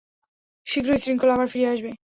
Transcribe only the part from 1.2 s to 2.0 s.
আবার ফিরে আসবে।